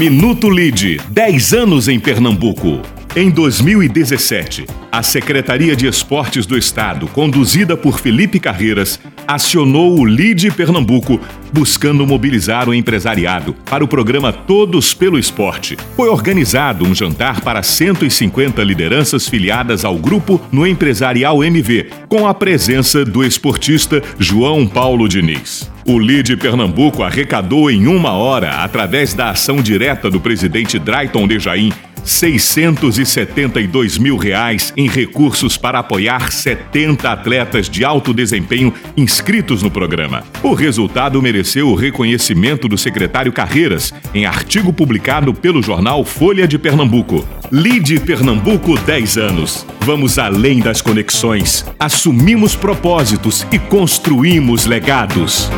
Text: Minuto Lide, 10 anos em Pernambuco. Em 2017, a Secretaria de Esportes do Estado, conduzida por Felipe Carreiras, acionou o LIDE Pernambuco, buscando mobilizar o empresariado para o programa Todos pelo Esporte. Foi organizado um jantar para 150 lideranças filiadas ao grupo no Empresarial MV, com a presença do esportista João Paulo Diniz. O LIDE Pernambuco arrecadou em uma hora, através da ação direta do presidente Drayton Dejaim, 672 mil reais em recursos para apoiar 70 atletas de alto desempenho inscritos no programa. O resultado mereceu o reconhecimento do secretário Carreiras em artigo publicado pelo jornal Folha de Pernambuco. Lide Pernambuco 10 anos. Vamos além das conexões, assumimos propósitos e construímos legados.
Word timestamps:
Minuto 0.00 0.48
Lide, 0.48 0.98
10 1.10 1.52
anos 1.52 1.86
em 1.86 2.00
Pernambuco. 2.00 2.80
Em 3.14 3.28
2017, 3.28 4.64
a 4.90 5.02
Secretaria 5.02 5.76
de 5.76 5.86
Esportes 5.86 6.46
do 6.46 6.56
Estado, 6.56 7.06
conduzida 7.08 7.76
por 7.76 8.00
Felipe 8.00 8.40
Carreiras, 8.40 8.98
acionou 9.32 9.96
o 9.98 10.04
LIDE 10.04 10.50
Pernambuco, 10.50 11.20
buscando 11.52 12.06
mobilizar 12.06 12.68
o 12.68 12.74
empresariado 12.74 13.54
para 13.64 13.84
o 13.84 13.88
programa 13.88 14.32
Todos 14.32 14.92
pelo 14.92 15.18
Esporte. 15.18 15.76
Foi 15.96 16.08
organizado 16.08 16.84
um 16.84 16.94
jantar 16.94 17.40
para 17.40 17.62
150 17.62 18.62
lideranças 18.64 19.28
filiadas 19.28 19.84
ao 19.84 19.96
grupo 19.96 20.40
no 20.50 20.66
Empresarial 20.66 21.44
MV, 21.44 21.90
com 22.08 22.26
a 22.26 22.34
presença 22.34 23.04
do 23.04 23.24
esportista 23.24 24.02
João 24.18 24.66
Paulo 24.66 25.08
Diniz. 25.08 25.70
O 25.86 25.98
LIDE 25.98 26.36
Pernambuco 26.36 27.02
arrecadou 27.02 27.70
em 27.70 27.86
uma 27.86 28.12
hora, 28.12 28.62
através 28.62 29.14
da 29.14 29.30
ação 29.30 29.56
direta 29.56 30.10
do 30.10 30.20
presidente 30.20 30.78
Drayton 30.78 31.26
Dejaim, 31.26 31.72
672 32.04 33.98
mil 33.98 34.16
reais 34.16 34.72
em 34.76 34.88
recursos 34.88 35.56
para 35.56 35.78
apoiar 35.78 36.32
70 36.32 37.10
atletas 37.10 37.68
de 37.68 37.84
alto 37.84 38.12
desempenho 38.12 38.72
inscritos 38.96 39.62
no 39.62 39.70
programa. 39.70 40.24
O 40.42 40.54
resultado 40.54 41.20
mereceu 41.22 41.68
o 41.68 41.74
reconhecimento 41.74 42.68
do 42.68 42.78
secretário 42.78 43.32
Carreiras 43.32 43.92
em 44.14 44.26
artigo 44.26 44.72
publicado 44.72 45.32
pelo 45.34 45.62
jornal 45.62 46.04
Folha 46.04 46.46
de 46.46 46.58
Pernambuco. 46.58 47.26
Lide 47.50 47.98
Pernambuco 47.98 48.78
10 48.78 49.18
anos. 49.18 49.66
Vamos 49.80 50.18
além 50.18 50.60
das 50.60 50.80
conexões, 50.80 51.64
assumimos 51.78 52.54
propósitos 52.54 53.46
e 53.50 53.58
construímos 53.58 54.66
legados. 54.66 55.50